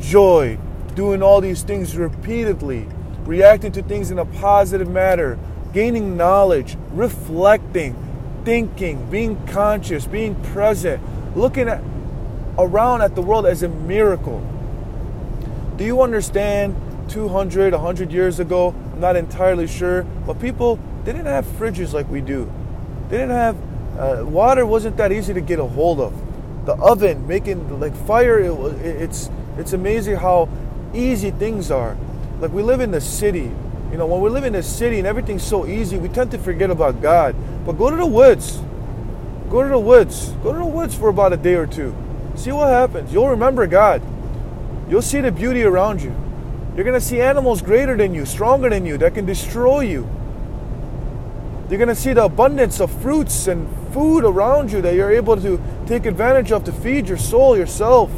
joy, 0.00 0.56
doing 0.94 1.22
all 1.22 1.42
these 1.42 1.62
things 1.62 1.94
repeatedly, 1.98 2.88
reacting 3.26 3.72
to 3.72 3.82
things 3.82 4.10
in 4.10 4.18
a 4.18 4.24
positive 4.24 4.88
manner, 4.88 5.38
gaining 5.74 6.16
knowledge, 6.16 6.78
reflecting, 6.92 7.94
thinking, 8.42 9.04
being 9.10 9.46
conscious, 9.48 10.06
being 10.06 10.34
present, 10.44 11.02
looking 11.36 11.68
at 11.68 11.82
around 12.56 13.02
at 13.02 13.14
the 13.16 13.20
world 13.20 13.44
as 13.44 13.62
a 13.62 13.68
miracle. 13.68 14.40
Do 15.76 15.84
you 15.84 16.00
understand 16.00 16.74
200, 17.10 17.74
100 17.74 18.10
years 18.10 18.40
ago? 18.40 18.74
I'm 18.94 19.00
not 19.00 19.14
entirely 19.14 19.66
sure, 19.66 20.04
but 20.26 20.40
people 20.40 20.80
didn't 21.12 21.26
have 21.26 21.44
fridges 21.44 21.92
like 21.92 22.08
we 22.08 22.20
do. 22.20 22.50
They 23.08 23.18
didn't 23.18 23.30
have 23.30 23.56
uh, 23.98 24.24
water 24.24 24.66
wasn't 24.66 24.96
that 24.96 25.12
easy 25.12 25.34
to 25.34 25.40
get 25.40 25.58
a 25.58 25.64
hold 25.64 26.00
of. 26.00 26.12
The 26.66 26.74
oven 26.74 27.26
making 27.26 27.78
like 27.78 27.94
fire 28.06 28.38
it, 28.40 28.50
it's 28.84 29.30
it's 29.58 29.72
amazing 29.72 30.16
how 30.16 30.48
easy 30.94 31.30
things 31.30 31.70
are. 31.70 31.96
Like 32.40 32.52
we 32.52 32.62
live 32.62 32.80
in 32.80 32.90
the 32.90 33.00
city. 33.00 33.50
You 33.90 33.98
know, 33.98 34.06
when 34.06 34.20
we 34.20 34.30
live 34.30 34.44
in 34.44 34.54
the 34.54 34.62
city 34.62 34.98
and 34.98 35.06
everything's 35.06 35.44
so 35.44 35.66
easy, 35.66 35.98
we 35.98 36.08
tend 36.08 36.32
to 36.32 36.38
forget 36.38 36.70
about 36.70 37.00
God. 37.00 37.36
But 37.64 37.72
go 37.72 37.90
to 37.90 37.96
the 37.96 38.06
woods 38.06 38.60
Go 39.54 39.62
to 39.62 39.68
the 39.68 39.78
woods. 39.78 40.30
Go 40.42 40.52
to 40.52 40.58
the 40.58 40.64
woods 40.64 40.96
for 40.96 41.10
about 41.10 41.32
a 41.32 41.36
day 41.36 41.54
or 41.54 41.64
two. 41.64 41.94
See 42.34 42.50
what 42.50 42.68
happens. 42.68 43.12
You'll 43.12 43.28
remember 43.28 43.68
God. 43.68 44.02
You'll 44.88 45.00
see 45.00 45.20
the 45.20 45.30
beauty 45.30 45.62
around 45.62 46.02
you. 46.02 46.12
You're 46.74 46.82
going 46.82 46.98
to 46.98 47.06
see 47.06 47.20
animals 47.20 47.62
greater 47.62 47.96
than 47.96 48.14
you, 48.14 48.26
stronger 48.26 48.68
than 48.68 48.84
you, 48.84 48.98
that 48.98 49.14
can 49.14 49.26
destroy 49.26 49.82
you. 49.82 50.08
You're 51.68 51.78
going 51.78 51.88
to 51.88 51.94
see 51.94 52.12
the 52.12 52.24
abundance 52.24 52.80
of 52.80 52.90
fruits 53.00 53.46
and 53.46 53.68
food 53.92 54.24
around 54.24 54.70
you 54.70 54.82
that 54.82 54.94
you're 54.94 55.10
able 55.10 55.36
to 55.40 55.60
take 55.86 56.04
advantage 56.04 56.52
of 56.52 56.64
to 56.64 56.72
feed 56.72 57.08
your 57.08 57.16
soul, 57.16 57.56
yourself. 57.56 58.10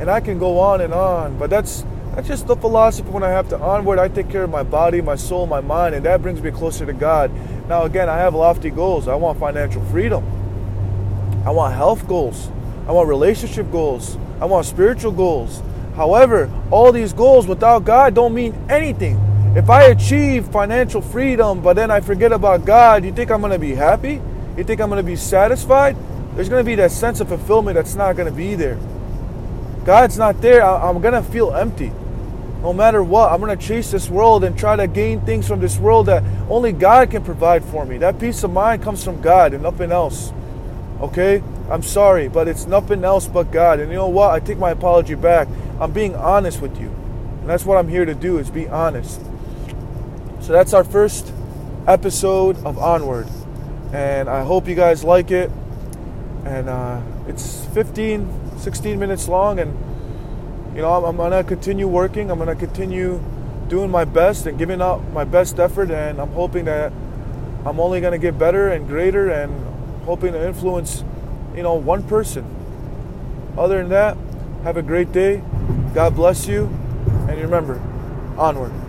And 0.00 0.10
I 0.10 0.20
can 0.20 0.38
go 0.38 0.58
on 0.58 0.80
and 0.80 0.94
on, 0.94 1.38
but 1.38 1.50
that's 1.50 1.84
that's 2.16 2.28
just 2.28 2.46
the 2.46 2.56
philosophy 2.56 3.10
when 3.10 3.22
I 3.22 3.28
have 3.28 3.50
to 3.50 3.58
onward. 3.58 3.98
I 3.98 4.08
take 4.08 4.30
care 4.30 4.44
of 4.44 4.48
my 4.48 4.62
body, 4.62 5.02
my 5.02 5.16
soul, 5.16 5.46
my 5.46 5.60
mind, 5.60 5.94
and 5.94 6.06
that 6.06 6.22
brings 6.22 6.40
me 6.40 6.50
closer 6.50 6.86
to 6.86 6.94
God. 6.94 7.30
Now, 7.68 7.82
again, 7.82 8.08
I 8.08 8.16
have 8.16 8.34
lofty 8.34 8.70
goals. 8.70 9.06
I 9.06 9.14
want 9.16 9.38
financial 9.38 9.84
freedom. 9.86 10.24
I 11.44 11.50
want 11.50 11.74
health 11.74 12.08
goals. 12.08 12.48
I 12.88 12.92
want 12.92 13.06
relationship 13.06 13.70
goals. 13.70 14.16
I 14.40 14.46
want 14.46 14.64
spiritual 14.64 15.12
goals. 15.12 15.62
However, 15.94 16.50
all 16.70 16.90
these 16.90 17.12
goals 17.12 17.46
without 17.46 17.84
God 17.84 18.14
don't 18.14 18.32
mean 18.32 18.54
anything. 18.70 19.25
If 19.56 19.70
I 19.70 19.84
achieve 19.84 20.48
financial 20.48 21.00
freedom, 21.00 21.62
but 21.62 21.76
then 21.76 21.90
I 21.90 22.00
forget 22.00 22.30
about 22.30 22.66
God, 22.66 23.06
you 23.06 23.12
think 23.12 23.30
I'm 23.30 23.40
going 23.40 23.54
to 23.54 23.58
be 23.58 23.74
happy? 23.74 24.20
You 24.54 24.64
think 24.64 24.82
I'm 24.82 24.90
going 24.90 25.02
to 25.02 25.10
be 25.10 25.16
satisfied? 25.16 25.96
There's 26.34 26.50
going 26.50 26.62
to 26.62 26.66
be 26.66 26.74
that 26.74 26.90
sense 26.92 27.20
of 27.20 27.28
fulfillment 27.28 27.76
that's 27.76 27.94
not 27.94 28.16
going 28.16 28.28
to 28.28 28.36
be 28.36 28.54
there. 28.54 28.78
God's 29.86 30.18
not 30.18 30.42
there. 30.42 30.62
I'm 30.62 31.00
going 31.00 31.14
to 31.14 31.22
feel 31.22 31.54
empty. 31.54 31.90
no 32.60 32.74
matter 32.74 33.02
what, 33.02 33.32
I'm 33.32 33.40
going 33.40 33.56
to 33.56 33.66
chase 33.66 33.90
this 33.90 34.10
world 34.10 34.44
and 34.44 34.58
try 34.58 34.76
to 34.76 34.86
gain 34.86 35.22
things 35.22 35.48
from 35.48 35.60
this 35.60 35.78
world 35.78 36.04
that 36.04 36.22
only 36.50 36.72
God 36.72 37.10
can 37.10 37.24
provide 37.24 37.64
for 37.64 37.86
me. 37.86 37.96
That 37.96 38.18
peace 38.18 38.44
of 38.44 38.52
mind 38.52 38.82
comes 38.82 39.02
from 39.02 39.22
God 39.22 39.54
and 39.54 39.62
nothing 39.62 39.90
else. 39.90 40.34
Okay? 41.00 41.42
I'm 41.70 41.82
sorry, 41.82 42.28
but 42.28 42.46
it's 42.46 42.66
nothing 42.66 43.04
else 43.04 43.26
but 43.26 43.50
God. 43.52 43.80
And 43.80 43.90
you 43.90 43.96
know 43.96 44.08
what? 44.08 44.32
I 44.32 44.38
take 44.40 44.58
my 44.58 44.72
apology 44.72 45.14
back. 45.14 45.48
I'm 45.80 45.92
being 45.92 46.14
honest 46.14 46.60
with 46.60 46.78
you. 46.78 46.88
And 47.40 47.48
that's 47.48 47.64
what 47.64 47.78
I'm 47.78 47.88
here 47.88 48.04
to 48.04 48.14
do 48.14 48.36
is 48.36 48.50
be 48.50 48.68
honest. 48.68 49.22
So 50.46 50.52
that's 50.52 50.74
our 50.74 50.84
first 50.84 51.32
episode 51.88 52.64
of 52.64 52.78
Onward. 52.78 53.26
And 53.92 54.28
I 54.28 54.44
hope 54.44 54.68
you 54.68 54.76
guys 54.76 55.02
like 55.02 55.32
it. 55.32 55.50
And 56.44 56.68
uh, 56.68 57.02
it's 57.26 57.64
15, 57.74 58.56
16 58.56 58.96
minutes 58.96 59.26
long. 59.26 59.58
And, 59.58 59.76
you 60.72 60.82
know, 60.82 60.92
I'm, 60.92 61.04
I'm 61.04 61.16
going 61.16 61.32
to 61.32 61.42
continue 61.42 61.88
working. 61.88 62.30
I'm 62.30 62.38
going 62.38 62.48
to 62.48 62.54
continue 62.54 63.20
doing 63.66 63.90
my 63.90 64.04
best 64.04 64.46
and 64.46 64.56
giving 64.56 64.80
out 64.80 65.02
my 65.10 65.24
best 65.24 65.58
effort. 65.58 65.90
And 65.90 66.20
I'm 66.20 66.30
hoping 66.30 66.66
that 66.66 66.92
I'm 67.64 67.80
only 67.80 68.00
going 68.00 68.12
to 68.12 68.18
get 68.18 68.38
better 68.38 68.68
and 68.68 68.86
greater 68.86 69.28
and 69.28 69.52
hoping 70.04 70.32
to 70.32 70.46
influence, 70.46 71.02
you 71.56 71.64
know, 71.64 71.74
one 71.74 72.04
person. 72.04 72.46
Other 73.58 73.78
than 73.78 73.88
that, 73.88 74.16
have 74.62 74.76
a 74.76 74.82
great 74.82 75.10
day. 75.10 75.42
God 75.92 76.14
bless 76.14 76.46
you. 76.46 76.66
And 77.28 77.36
remember, 77.40 77.82
onward. 78.38 78.85